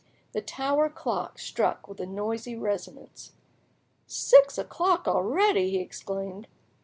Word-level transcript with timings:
The 0.31 0.41
tower 0.41 0.89
clock 0.89 1.37
struck 1.37 1.87
with 1.87 1.99
a 1.99 2.07
noisy 2.07 2.55
resonance. 2.55 3.33
"Six 4.07 4.57
o'clock 4.57 5.07
already!" 5.07 5.69
he 5.69 5.77
exclaimed. 5.79 6.47